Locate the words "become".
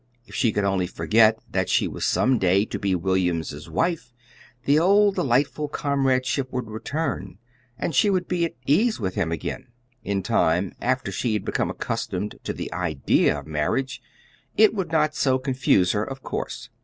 11.45-11.69